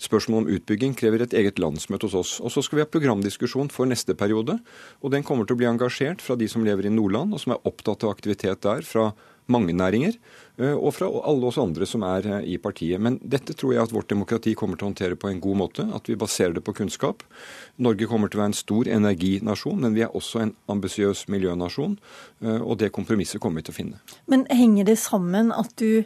Spørsmålet 0.00 0.48
om 0.48 0.54
utbygging 0.56 0.94
krever 0.98 1.22
et 1.22 1.34
eget 1.36 1.60
landsmøte 1.62 2.08
hos 2.08 2.18
oss. 2.18 2.36
Og 2.42 2.50
så 2.50 2.64
skal 2.66 2.80
vi 2.80 2.84
ha 2.86 2.90
programdiskusjon 2.90 3.70
for 3.70 3.86
neste 3.86 4.16
periode. 4.18 4.58
Og 5.04 5.14
den 5.14 5.22
kommer 5.26 5.46
til 5.46 5.54
å 5.54 5.60
bli 5.60 5.70
engasjert 5.70 6.24
fra 6.24 6.34
de 6.40 6.48
som 6.50 6.64
lever 6.66 6.88
i 6.88 6.94
Nordland, 6.94 7.36
og 7.36 7.42
som 7.42 7.54
er 7.54 7.62
opptatt 7.68 8.02
av 8.08 8.16
aktivitet 8.16 8.64
der, 8.66 8.82
fra 8.82 9.12
mange 9.52 9.74
næringer. 9.76 10.16
Eh, 10.60 10.74
og 10.74 10.94
fra 10.96 11.08
alle 11.08 11.48
oss 11.48 11.58
andre 11.60 11.86
som 11.88 12.04
er 12.06 12.26
eh, 12.28 12.48
i 12.54 12.58
partiet. 12.62 13.00
Men 13.02 13.18
dette 13.22 13.54
tror 13.56 13.74
jeg 13.74 13.84
at 13.84 13.94
vårt 13.94 14.10
demokrati 14.12 14.54
kommer 14.58 14.78
til 14.78 14.88
å 14.88 14.90
håndtere 14.90 15.18
på 15.20 15.30
en 15.30 15.40
god 15.42 15.60
måte. 15.62 15.86
At 15.96 16.10
vi 16.10 16.18
baserer 16.20 16.56
det 16.56 16.64
på 16.66 16.74
kunnskap. 16.76 17.24
Norge 17.80 18.08
kommer 18.10 18.30
til 18.30 18.40
å 18.40 18.44
være 18.44 18.52
en 18.54 18.60
stor 18.60 18.90
energinasjon, 18.90 19.80
men 19.86 19.96
vi 19.96 20.04
er 20.06 20.16
også 20.16 20.44
en 20.44 20.56
ambisiøs 20.72 21.26
miljønasjon. 21.32 21.96
Eh, 22.44 22.60
og 22.60 22.80
det 22.82 22.92
kompromisset 22.96 23.42
kommer 23.42 23.62
vi 23.62 23.70
til 23.70 23.76
å 23.76 23.80
finne. 23.80 24.04
Men 24.30 24.46
henger 24.52 24.92
det 24.92 25.00
sammen 25.02 25.54
at 25.54 25.74
du 25.80 26.04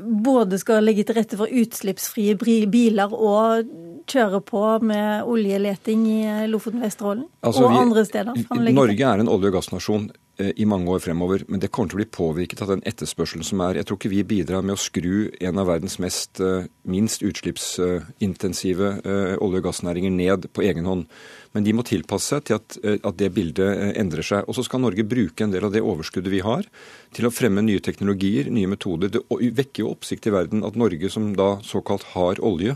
både 0.00 0.58
skal 0.58 0.84
legge 0.84 1.04
til 1.06 1.18
rette 1.18 1.38
for 1.38 1.50
utslippsfrie 1.50 2.34
biler 2.70 3.12
og 3.14 3.68
kjøre 4.10 4.40
på 4.44 4.62
med 4.84 5.28
oljeleting 5.30 6.06
i 6.10 6.22
Lofoten, 6.50 6.82
Vesterålen 6.82 7.24
altså, 7.44 7.64
og 7.64 7.70
vi, 7.70 7.80
andre 7.84 8.04
steder? 8.08 8.44
Norge 8.74 9.12
er 9.12 9.22
en 9.22 9.30
olje- 9.30 9.52
og 9.52 9.58
gassnasjon. 9.58 10.08
Eh, 10.36 10.50
i 10.56 10.64
mange 10.66 10.90
år 10.90 10.98
fremover. 10.98 11.44
Men 11.46 11.60
det 11.62 11.68
kommer 11.70 11.92
til 11.92 12.00
å 12.00 12.00
bli 12.00 12.10
påvirket 12.10 12.62
av 12.64 12.72
den 12.72 12.80
etterspørselen 12.90 13.44
som 13.46 13.60
er. 13.62 13.76
Jeg 13.78 13.86
tror 13.86 14.00
ikke 14.00 14.10
vi 14.10 14.24
bidrar 14.26 14.64
med 14.66 14.74
å 14.74 14.82
skru 14.82 15.30
en 15.38 15.60
av 15.62 15.68
verdens 15.68 16.00
mest, 16.02 16.40
eh, 16.40 16.66
minst 16.82 17.22
utslippsintensive 17.22 18.88
eh, 19.04 19.36
olje- 19.38 19.62
og 19.62 19.68
gassnæringer 19.68 20.10
ned 20.10 20.48
på 20.52 20.64
egen 20.66 20.90
hånd. 20.90 21.06
Men 21.54 21.62
de 21.62 21.72
må 21.72 21.84
tilpasse 21.86 22.34
seg 22.34 22.44
til 22.44 22.56
at, 22.56 22.78
at, 22.82 23.16
det 23.16 23.30
bildet 23.30 23.94
endrer 23.94 24.26
seg. 24.26 24.48
Og 24.48 24.58
så 24.58 24.64
skal 24.66 24.82
Norge 24.82 25.06
bruke 25.06 25.44
en 25.44 25.52
del 25.54 25.62
av 25.62 25.70
det 25.70 25.84
overskuddet 25.86 26.32
vi 26.32 26.42
har, 26.42 26.66
til 27.14 27.26
å 27.26 27.30
fremme 27.30 27.62
nye 27.62 27.78
teknologier, 27.78 28.50
nye 28.50 28.66
metoder. 28.66 29.14
Det 29.14 29.22
vekker 29.30 29.84
jo 29.84 29.92
oppsikt 29.94 30.26
i 30.26 30.34
verden 30.34 30.66
at 30.66 30.74
Norge, 30.74 31.12
som 31.14 31.30
da 31.38 31.60
såkalt 31.62 32.10
har 32.16 32.42
olje, 32.42 32.74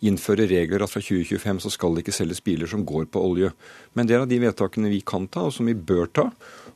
innføre 0.00 0.46
regler 0.48 0.80
at 0.80 0.92
fra 0.92 1.02
2025 1.02 1.60
så 1.66 1.70
skal 1.74 1.94
det 1.94 2.04
ikke 2.04 2.16
selges 2.16 2.40
biler 2.40 2.70
som 2.70 2.86
går 2.88 3.10
på 3.12 3.20
olje. 3.20 3.50
Men 3.92 4.06
det 4.06 4.16
er 4.16 4.24
av 4.24 4.30
de 4.30 4.38
vedtakene 4.40 4.92
vi 4.92 5.02
kan 5.04 5.26
ta, 5.28 5.48
og 5.48 5.52
som 5.52 5.68
vi 5.68 5.74
bør 5.74 6.06
ta. 6.08 6.30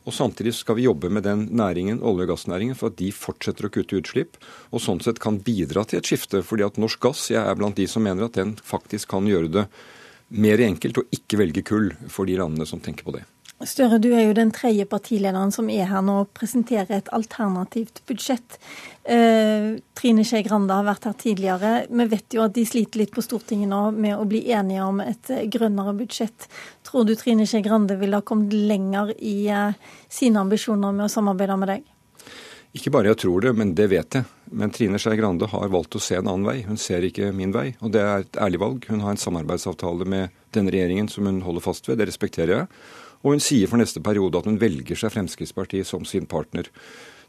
Og 0.05 0.13
Samtidig 0.13 0.53
skal 0.53 0.77
vi 0.77 0.85
jobbe 0.85 1.09
med 1.09 1.23
den 1.25 1.47
næringen, 1.57 1.99
olje- 2.01 2.27
og 2.27 2.35
gassnæringen 2.35 2.77
for 2.77 2.93
at 2.93 2.97
de 3.01 3.11
fortsetter 3.11 3.65
å 3.65 3.73
kutte 3.73 3.97
utslipp, 3.97 4.37
og 4.71 4.81
sånn 4.81 5.01
sett 5.01 5.19
kan 5.19 5.39
bidra 5.41 5.85
til 5.85 5.99
et 5.99 6.05
skifte. 6.05 6.43
fordi 6.43 6.63
at 6.63 6.77
norsk 6.77 6.99
gass, 6.99 7.29
jeg 7.31 7.41
er 7.41 7.55
blant 7.55 7.75
de 7.75 7.87
som 7.87 8.03
mener 8.03 8.25
at 8.25 8.33
den 8.33 8.55
faktisk 8.55 9.09
kan 9.09 9.25
gjøre 9.25 9.51
det 9.51 9.67
mer 10.29 10.57
enkelt 10.59 10.97
å 10.97 11.07
ikke 11.11 11.37
velge 11.37 11.63
kull 11.63 11.91
for 12.07 12.25
de 12.25 12.37
landene 12.37 12.65
som 12.65 12.79
tenker 12.79 13.03
på 13.03 13.13
det. 13.17 13.25
Støre, 13.63 14.01
du 14.03 14.09
er 14.11 14.25
jo 14.25 14.33
den 14.35 14.49
tredje 14.51 14.83
partilederen 14.91 15.53
som 15.55 15.69
er 15.71 15.87
her 15.87 16.01
nå 16.03 16.17
og 16.25 16.33
presenterer 16.35 16.97
et 16.97 17.11
alternativt 17.15 18.01
budsjett. 18.09 18.57
Eh, 19.07 19.77
Trine 19.95 20.25
Skei 20.27 20.43
Grande 20.43 20.75
har 20.75 20.83
vært 20.83 21.07
her 21.07 21.15
tidligere. 21.15 21.71
Vi 21.87 22.07
vet 22.11 22.35
jo 22.35 22.43
at 22.43 22.55
de 22.57 22.65
sliter 22.67 22.99
litt 22.99 23.13
på 23.15 23.23
Stortinget 23.23 23.71
nå 23.71 23.79
med 23.95 24.17
å 24.19 24.27
bli 24.27 24.43
enige 24.51 24.83
om 24.83 24.99
et 24.99 25.31
eh, 25.31 25.45
grønnere 25.47 25.95
budsjett. 25.95 26.49
Tror 26.83 27.07
du 27.07 27.15
Trine 27.15 27.47
Skei 27.47 27.63
Grande 27.63 27.95
ville 28.01 28.19
ha 28.19 28.27
kommet 28.27 28.51
lenger 28.51 29.13
i 29.23 29.47
eh, 29.47 29.79
sine 30.11 30.43
ambisjoner 30.43 30.91
med 30.91 31.07
å 31.07 31.13
samarbeide 31.15 31.57
med 31.61 31.71
deg? 31.71 31.87
Ikke 32.75 32.91
bare 32.91 33.13
jeg 33.13 33.21
tror 33.23 33.39
det, 33.47 33.55
men 33.55 33.71
det 33.71 33.87
vet 33.87 34.19
jeg. 34.19 34.27
Men 34.51 34.75
Trine 34.75 34.99
Skei 34.99 35.15
Grande 35.15 35.47
har 35.47 35.71
valgt 35.71 35.95
å 35.95 36.03
se 36.03 36.19
en 36.19 36.27
annen 36.27 36.43
vei. 36.43 36.57
Hun 36.67 36.75
ser 36.75 37.07
ikke 37.07 37.31
min 37.31 37.55
vei, 37.55 37.69
og 37.79 37.95
det 37.95 38.03
er 38.03 38.27
et 38.27 38.43
ærlig 38.49 38.59
valg. 38.65 38.91
Hun 38.91 38.99
har 39.05 39.15
en 39.15 39.21
samarbeidsavtale 39.21 40.11
med 40.11 40.35
denne 40.51 40.75
regjeringen 40.75 41.07
som 41.07 41.23
hun 41.31 41.39
holder 41.47 41.63
fast 41.63 41.87
ved. 41.87 42.01
Det 42.03 42.11
respekterer 42.11 42.57
jeg. 42.57 42.69
Og 43.25 43.33
hun 43.33 43.41
sier 43.43 43.69
for 43.69 43.81
neste 43.81 44.03
periode 44.05 44.37
at 44.37 44.47
hun 44.47 44.61
velger 44.61 44.99
seg 44.99 45.11
Fremskrittspartiet 45.15 45.89
som 45.89 46.05
sin 46.05 46.27
partner. 46.29 46.69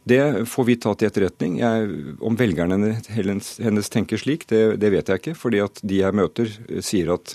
Det 0.06 0.46
får 0.46 0.66
vi 0.68 0.76
ta 0.78 0.92
til 0.94 1.08
etterretning. 1.08 1.56
Jeg, 1.58 1.86
om 2.22 2.36
velgerne 2.38 2.92
hennes, 3.10 3.54
hennes 3.58 3.88
tenker 3.90 4.20
slik, 4.20 4.44
det, 4.52 4.76
det, 4.78 4.92
vet 4.92 5.08
jeg 5.08 5.22
ikke. 5.22 5.34
fordi 5.34 5.62
at 5.64 5.80
de 5.82 6.02
jeg 6.04 6.14
møter, 6.14 6.52
sier 6.84 7.10
at 7.16 7.34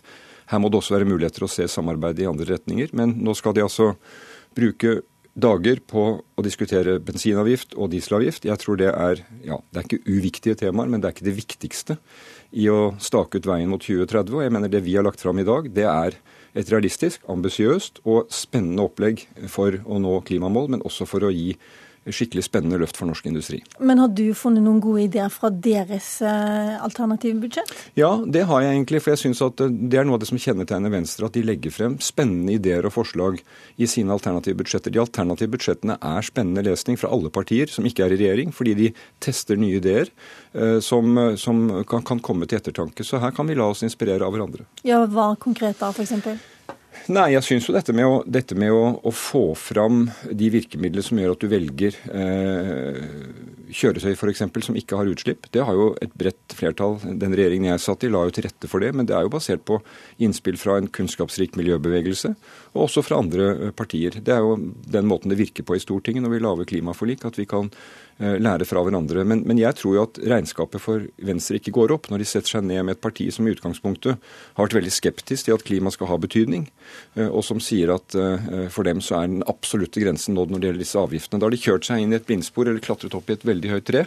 her 0.53 0.61
må 0.61 0.69
det 0.69 0.79
også 0.79 0.95
være 0.95 1.09
muligheter 1.09 1.43
å 1.43 1.51
se 1.51 1.65
samarbeid 1.67 2.21
i 2.21 2.29
andre 2.29 2.47
retninger. 2.53 2.93
Men 2.95 3.17
nå 3.19 3.35
skal 3.35 3.57
de 3.57 3.65
altså 3.65 3.95
bruke 4.55 5.01
dager 5.33 5.79
på 5.87 6.03
å 6.19 6.43
diskutere 6.43 6.97
bensinavgift 7.03 7.75
og 7.79 7.91
dieselavgift. 7.93 8.45
Jeg 8.47 8.59
tror 8.59 8.79
det 8.81 8.89
er 8.91 9.21
ja, 9.47 9.59
det 9.71 9.79
er 9.79 9.87
ikke 9.87 10.03
uviktige 10.09 10.57
temaer, 10.59 10.91
men 10.91 11.01
det 11.01 11.09
er 11.09 11.15
ikke 11.15 11.29
det 11.29 11.37
viktigste 11.37 11.97
i 12.51 12.67
å 12.71 12.93
stake 12.99 13.39
ut 13.39 13.47
veien 13.47 13.71
mot 13.71 13.83
2030. 13.83 14.35
Og 14.35 14.43
jeg 14.43 14.53
mener 14.53 14.71
det 14.71 14.83
vi 14.85 14.97
har 14.97 15.07
lagt 15.07 15.23
fram 15.23 15.39
i 15.39 15.47
dag, 15.47 15.69
det 15.71 15.87
er 15.87 16.17
et 16.51 16.71
realistisk, 16.71 17.23
ambisiøst 17.31 18.01
og 18.03 18.27
spennende 18.33 18.83
opplegg 18.89 19.23
for 19.51 19.79
å 19.85 20.01
nå 20.03 20.17
klimamål, 20.27 20.73
men 20.75 20.83
også 20.87 21.07
for 21.07 21.23
å 21.23 21.31
gi 21.31 21.53
skikkelig 22.09 22.47
spennende 22.47 22.79
løft 22.81 22.97
for 22.97 23.05
norsk 23.09 23.27
industri. 23.29 23.59
Men 23.79 24.01
har 24.01 24.09
du 24.17 24.23
funnet 24.37 24.63
noen 24.65 24.79
gode 24.81 25.03
ideer 25.05 25.29
fra 25.29 25.51
deres 25.53 26.07
eh, 26.25 26.73
alternative 26.81 27.37
budsjett? 27.43 27.73
Ja, 27.99 28.15
det 28.25 28.47
har 28.49 28.63
jeg 28.63 28.73
egentlig. 28.73 29.03
For 29.03 29.13
jeg 29.13 29.21
syns 29.21 29.41
at 29.45 29.61
eh, 29.61 29.69
det 29.69 29.99
er 30.01 30.07
noe 30.07 30.17
av 30.17 30.23
det 30.23 30.31
som 30.31 30.41
kjennetegner 30.41 30.93
Venstre. 30.93 31.29
At 31.29 31.37
de 31.37 31.45
legger 31.45 31.73
frem 31.75 31.99
spennende 32.01 32.55
ideer 32.57 32.87
og 32.89 32.95
forslag 32.95 33.37
i 33.77 33.89
sine 33.89 34.13
alternative 34.15 34.57
budsjetter. 34.63 34.93
De 34.93 35.03
alternative 35.03 35.53
budsjettene 35.53 35.99
er 36.01 36.25
spennende 36.25 36.65
lesning 36.65 36.97
fra 36.97 37.11
alle 37.13 37.29
partier 37.33 37.69
som 37.69 37.85
ikke 37.85 38.07
er 38.07 38.15
i 38.15 38.21
regjering, 38.23 38.55
fordi 38.55 38.77
de 38.79 38.89
tester 39.21 39.59
nye 39.61 39.77
ideer 39.77 40.09
eh, 40.53 40.79
som, 40.81 41.13
som 41.37 41.67
kan, 41.85 42.01
kan 42.07 42.23
komme 42.23 42.49
til 42.49 42.57
ettertanke. 42.57 43.05
Så 43.05 43.21
her 43.21 43.35
kan 43.35 43.49
vi 43.49 43.59
la 43.59 43.69
oss 43.69 43.85
inspirere 43.85 44.25
av 44.25 44.33
hverandre. 44.33 44.65
Ja, 44.87 45.03
Hva 45.05 45.35
konkret 45.37 45.77
da, 45.83 45.93
f.eks.? 45.93 46.17
Nei, 47.11 47.31
jeg 47.33 47.43
syns 47.45 47.67
jo 47.69 47.73
dette 47.73 47.93
med, 47.95 48.05
å, 48.05 48.19
dette 48.27 48.55
med 48.59 48.73
å, 48.75 48.83
å, 49.07 49.11
få 49.15 49.55
fram 49.57 50.03
de 50.27 50.49
virkemidlene 50.53 51.05
som 51.05 51.19
gjør 51.19 51.33
at 51.33 51.43
du 51.43 51.47
velger 51.49 51.95
eh, 52.11 52.99
kjøretøy 53.71 54.13
f.eks. 54.13 54.43
som 54.67 54.77
ikke 54.77 54.99
har 54.99 55.09
utslipp, 55.09 55.47
det 55.55 55.63
har 55.65 55.77
jo 55.77 55.87
et 56.03 56.13
bredt 56.19 56.55
flertall. 56.55 56.99
Den 57.01 57.33
regjeringen 57.37 57.71
jeg 57.71 57.83
satt 57.85 58.05
i, 58.05 58.11
la 58.11 58.25
jo 58.27 58.35
til 58.35 58.45
rette 58.45 58.69
for 58.69 58.83
det. 58.83 58.91
Men 58.97 59.07
det 59.09 59.15
er 59.17 59.25
jo 59.25 59.33
basert 59.33 59.63
på 59.67 59.79
innspill 60.21 60.59
fra 60.61 60.77
en 60.77 60.91
kunnskapsrik 60.91 61.57
miljøbevegelse, 61.59 62.35
og 62.73 62.85
også 62.85 63.03
fra 63.03 63.19
andre 63.21 63.49
eh, 63.53 63.73
partier. 63.75 64.19
Det 64.23 64.35
er 64.35 64.45
jo 64.45 64.55
den 64.95 65.09
måten 65.09 65.31
det 65.31 65.39
virker 65.41 65.67
på 65.67 65.75
i 65.77 65.83
Stortinget 65.83 66.23
når 66.25 66.35
vi 66.35 66.43
lager 66.45 66.71
klimaforlik, 66.73 67.25
at 67.27 67.39
vi 67.39 67.49
kan 67.49 67.71
Eh, 68.21 68.35
lære 68.37 68.67
fra 68.69 68.83
hverandre. 68.85 69.23
Men, 69.25 69.39
men, 69.49 69.57
jeg 69.57 69.73
tror 69.79 69.95
jo 69.95 70.01
at 70.03 70.19
regnskapet 70.29 70.83
for 70.83 71.07
Venstre 71.25 71.57
ikke 71.57 71.71
går 71.73 71.93
opp 71.95 72.09
når 72.11 72.21
de 72.21 72.27
setter 72.29 72.53
seg 72.53 72.67
ned 72.67 72.83
med 72.85 72.93
et 72.93 73.01
parti 73.01 73.25
som 73.33 73.47
i 73.47 73.53
utgangspunktet 73.55 74.19
har 74.19 74.67
vært 74.67 74.75
veldig 74.77 74.93
skeptisk 74.93 75.47
til 75.47 75.55
at 75.55 75.63
klima 75.65 75.89
skal 75.89 76.11
ha 76.11 76.19
betydning, 76.21 76.67
eh, 77.15 77.25
og 77.25 77.41
som 77.47 77.57
sier 77.63 77.95
at 77.95 78.13
for 78.73 78.85
dem 78.85 79.01
så 79.01 79.21
er 79.21 79.31
den 79.31 79.45
absolutte 79.49 80.03
grensen 80.03 80.35
nådd 80.37 80.53
når 80.53 80.61
det 80.61 80.69
gjelder 80.69 80.83
disse 80.83 81.01
avgiftene. 81.01 81.41
Da 81.41 81.47
har 81.47 81.55
de 81.55 81.61
kjørt 81.63 81.87
seg 81.87 82.03
inn 82.03 82.13
i 82.13 82.19
et 82.19 82.27
blindspor 82.27 82.69
eller 82.69 82.83
klatret 82.83 83.15
opp 83.17 83.31
i 83.31 83.37
et 83.39 83.47
veldig 83.47 83.73
høyt 83.73 83.87
tre, 83.89 84.05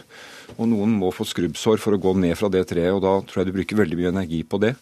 og 0.55 0.69
noen 0.71 0.95
må 1.01 1.11
få 1.11 1.27
skrubbsår 1.27 1.83
for 1.83 1.97
å 1.97 2.01
gå 2.05 2.15
ned 2.21 2.37
fra 2.39 2.51
det 2.53 2.63
treet, 2.71 2.93
og 2.95 3.03
da 3.03 3.17
tror 3.25 3.41
jeg 3.41 3.49
du 3.49 3.57
bruker 3.57 3.81
veldig 3.83 3.99
mye 3.99 4.13
energi 4.13 4.43
på 4.47 4.61
det, 4.63 4.75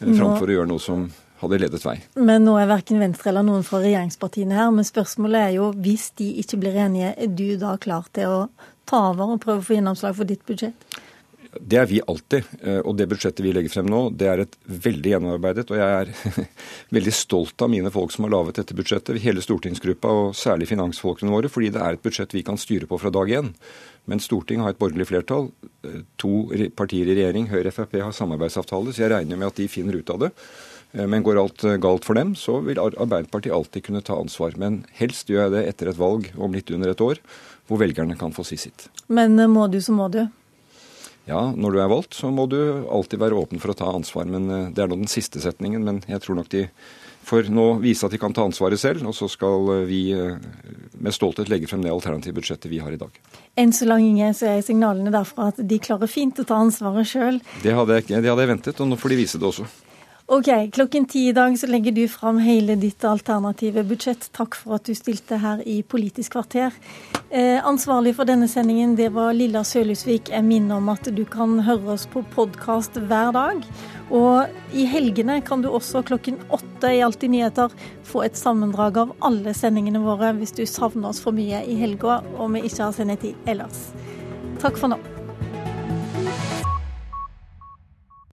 framfor 0.00 0.48
å 0.48 0.60
gjøre 0.60 0.70
noe 0.70 0.80
som 0.80 1.10
hadde 1.42 1.60
ledet 1.62 1.84
vei. 1.84 1.96
Men 2.18 2.46
nå 2.46 2.56
er 2.60 2.70
verken 2.70 3.02
Venstre 3.02 3.32
eller 3.32 3.46
noen 3.46 3.66
fra 3.66 3.82
regjeringspartiene 3.84 4.58
her. 4.58 4.72
Men 4.74 4.86
spørsmålet 4.86 5.48
er 5.48 5.52
jo, 5.58 5.72
hvis 5.76 6.10
de 6.18 6.32
ikke 6.42 6.60
blir 6.62 6.78
enige, 6.86 7.14
er 7.16 7.30
du 7.30 7.48
da 7.60 7.76
klar 7.80 8.08
til 8.14 8.32
å 8.32 8.40
ta 8.88 9.10
over 9.12 9.36
og 9.36 9.44
prøve 9.44 9.62
å 9.62 9.68
få 9.68 9.78
gjennomslag 9.78 10.16
for 10.16 10.28
ditt 10.28 10.44
budsjett? 10.48 10.98
Det 11.48 11.78
er 11.80 11.86
vi 11.88 12.00
alltid. 12.04 12.44
Eh, 12.60 12.80
og 12.84 12.96
det 12.98 13.08
budsjettet 13.08 13.40
vi 13.44 13.52
legger 13.54 13.72
frem 13.72 13.88
nå, 13.88 14.02
det 14.18 14.28
er 14.28 14.42
et 14.44 14.56
veldig 14.68 15.14
gjennomarbeidet. 15.14 15.66
Og 15.72 15.80
jeg 15.80 16.02
er 16.02 16.48
veldig 16.96 17.14
stolt 17.16 17.64
av 17.64 17.72
mine 17.72 17.92
folk 17.94 18.12
som 18.14 18.26
har 18.26 18.34
laget 18.34 18.60
dette 18.60 18.76
budsjettet. 18.76 19.20
Hele 19.24 19.44
stortingsgruppa 19.44 20.12
og 20.22 20.36
særlig 20.38 20.68
finansfolkene 20.70 21.32
våre. 21.32 21.50
Fordi 21.52 21.72
det 21.74 21.84
er 21.84 21.96
et 21.96 22.04
budsjett 22.04 22.36
vi 22.36 22.44
kan 22.46 22.60
styre 22.60 22.88
på 22.90 23.00
fra 23.00 23.12
dag 23.14 23.32
én. 23.40 23.52
Men 24.08 24.22
Stortinget 24.24 24.64
har 24.64 24.76
et 24.76 24.80
borgerlig 24.80 25.08
flertall. 25.08 25.50
Eh, 25.84 26.02
to 26.20 26.48
partier 26.76 27.08
i 27.08 27.16
regjering, 27.16 27.48
Høyre 27.52 27.72
og 27.72 27.76
Frp, 27.76 27.98
har 28.04 28.16
samarbeidsavtale, 28.16 28.92
så 28.92 29.06
jeg 29.06 29.14
regner 29.14 29.40
med 29.40 29.50
at 29.50 29.60
de 29.60 29.70
finner 29.72 29.98
ut 29.98 30.14
av 30.14 30.26
det. 30.26 30.34
Eh, 30.92 31.06
men 31.06 31.26
går 31.26 31.40
alt 31.42 31.66
galt 31.82 32.08
for 32.08 32.18
dem, 32.18 32.34
så 32.38 32.60
vil 32.64 32.80
Arbeiderpartiet 32.80 33.54
alltid 33.54 33.88
kunne 33.88 34.04
ta 34.04 34.16
ansvar. 34.18 34.56
Men 34.56 34.84
helst 35.00 35.28
gjør 35.28 35.48
jeg 35.48 35.56
det 35.56 35.66
etter 35.72 35.92
et 35.92 36.00
valg 36.00 36.32
om 36.36 36.56
litt 36.56 36.70
under 36.74 36.94
et 36.94 37.04
år 37.04 37.22
hvor 37.68 37.82
velgerne 37.82 38.16
kan 38.18 38.32
få 38.32 38.44
si 38.48 38.58
sitt. 38.60 38.88
Men 39.12 39.38
eh, 39.38 39.50
må 39.50 39.68
du, 39.68 39.80
så 39.84 39.94
må 39.94 40.08
du? 40.12 40.24
Ja, 41.28 41.50
når 41.52 41.74
du 41.74 41.82
er 41.82 41.90
valgt, 41.92 42.16
så 42.16 42.30
må 42.32 42.46
du 42.48 42.58
alltid 42.88 43.20
være 43.20 43.36
åpen 43.36 43.60
for 43.60 43.74
å 43.74 43.76
ta 43.76 43.90
ansvar. 43.92 44.28
Men 44.30 44.48
eh, 44.48 44.70
Det 44.72 44.84
er 44.84 44.90
nå 44.90 45.02
den 45.02 45.12
siste 45.12 45.42
setningen, 45.44 45.84
men 45.84 46.00
jeg 46.08 46.24
tror 46.24 46.40
nok 46.40 46.48
de 46.54 46.66
får 47.28 47.50
nå 47.52 47.66
vise 47.82 48.06
at 48.06 48.14
de 48.14 48.20
kan 48.20 48.32
ta 48.32 48.46
ansvaret 48.48 48.80
selv. 48.80 49.04
Og 49.04 49.16
så 49.16 49.28
skal 49.28 49.68
eh, 49.76 49.84
vi 49.90 50.02
med 50.98 51.14
stolthet 51.14 51.52
legge 51.52 51.68
frem 51.68 51.84
det 51.84 51.92
alternative 51.92 52.40
budsjettet 52.40 52.72
vi 52.72 52.80
har 52.80 52.94
i 52.94 53.00
dag. 53.00 53.20
Enn 53.60 53.74
så 53.76 53.90
lenge 53.90 54.32
så 54.38 54.48
er 54.54 54.64
signalene 54.64 55.12
derfra 55.12 55.50
at 55.52 55.60
de 55.60 55.80
klarer 55.82 56.08
fint 56.10 56.40
å 56.40 56.46
ta 56.48 56.62
ansvaret 56.64 57.06
sjøl. 57.06 57.42
Det, 57.60 57.68
det 57.68 57.76
hadde 57.76 58.40
jeg 58.40 58.54
ventet, 58.54 58.80
og 58.80 58.88
nå 58.88 58.96
får 58.96 59.12
de 59.12 59.20
vise 59.20 59.42
det 59.42 59.52
også. 59.52 59.68
Ok, 60.30 60.70
klokken 60.72 61.06
ti 61.06 61.28
i 61.28 61.32
dag 61.32 61.54
så 61.58 61.66
legger 61.66 61.92
du 61.92 62.02
fram 62.08 62.36
hele 62.44 62.74
ditt 62.76 63.04
alternative 63.08 63.80
budsjett. 63.88 64.26
Takk 64.36 64.58
for 64.60 64.76
at 64.76 64.84
du 64.84 64.92
stilte 64.92 65.38
her 65.40 65.62
i 65.64 65.78
Politisk 65.80 66.34
kvarter. 66.34 66.76
Eh, 67.30 67.56
ansvarlig 67.64 68.12
for 68.18 68.28
denne 68.28 68.44
sendingen 68.44 68.92
det 68.98 69.08
var 69.16 69.32
Lilla 69.32 69.64
Sølhusvik. 69.64 70.28
Jeg 70.28 70.44
minner 70.44 70.82
om 70.82 70.92
at 70.92 71.08
du 71.16 71.24
kan 71.24 71.56
høre 71.64 71.94
oss 71.96 72.04
på 72.12 72.26
podkast 72.36 73.00
hver 73.08 73.32
dag. 73.32 73.64
Og 74.12 74.76
i 74.76 74.84
helgene 74.84 75.40
kan 75.40 75.64
du 75.64 75.72
også 75.72 76.04
klokken 76.04 76.36
åtte 76.52 76.92
i 76.92 77.00
Alltid 77.08 77.32
nyheter 77.32 77.72
få 78.04 78.26
et 78.28 78.36
sammendrag 78.36 79.00
av 79.00 79.16
alle 79.24 79.56
sendingene 79.56 80.04
våre 80.04 80.34
hvis 80.36 80.52
du 80.52 80.66
savner 80.68 81.08
oss 81.08 81.24
for 81.24 81.32
mye 81.32 81.64
i 81.64 81.80
helga 81.80 82.20
og 82.36 82.52
vi 82.52 82.68
ikke 82.68 82.90
har 82.90 82.98
sendetid 83.00 83.48
ellers. 83.48 83.88
Takk 84.60 84.76
for 84.76 84.92
nå. 84.92 85.00